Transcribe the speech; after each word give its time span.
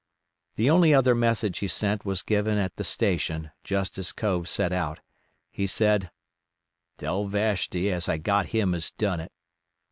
The 0.55 0.67
only 0.67 0.95
other 0.95 1.13
message 1.13 1.59
he 1.59 1.67
sent 1.67 2.05
was 2.05 2.23
given 2.23 2.57
at 2.57 2.75
the 2.77 2.83
station 2.83 3.51
just 3.63 3.99
as 3.99 4.11
Cove 4.11 4.49
set 4.49 4.71
out. 4.71 4.99
He 5.51 5.67
said: 5.67 6.09
"Tell 6.97 7.27
Vashti 7.27 7.91
as 7.91 8.09
I 8.09 8.17
got 8.17 8.47
him 8.47 8.73
as 8.73 8.89
done 8.89 9.19
it." 9.19 9.31